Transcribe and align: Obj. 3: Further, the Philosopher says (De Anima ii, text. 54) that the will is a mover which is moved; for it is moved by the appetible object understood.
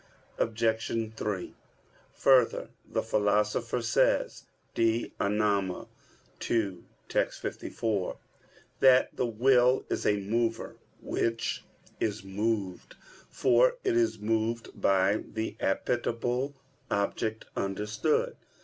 Obj. 0.39 1.13
3: 1.15 1.53
Further, 2.15 2.69
the 2.89 3.03
Philosopher 3.03 3.83
says 3.83 4.45
(De 4.73 5.13
Anima 5.19 5.87
ii, 6.49 6.77
text. 7.07 7.39
54) 7.41 8.17
that 8.79 9.15
the 9.15 9.27
will 9.27 9.85
is 9.91 10.03
a 10.07 10.17
mover 10.21 10.77
which 11.01 11.63
is 11.99 12.23
moved; 12.23 12.95
for 13.29 13.75
it 13.83 13.95
is 13.95 14.17
moved 14.17 14.69
by 14.73 15.17
the 15.17 15.55
appetible 15.61 16.55
object 16.89 17.45
understood. 17.55 18.35